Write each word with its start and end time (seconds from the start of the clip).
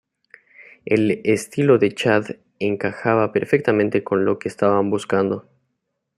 El 0.83 1.21
estilo 1.25 1.77
de 1.77 1.93
Chad 1.93 2.25
encajaba 2.57 3.31
perfectamente 3.31 4.03
con 4.03 4.25
lo 4.25 4.39
que 4.39 4.49
estaban 4.49 4.89
buscando. 4.89 5.47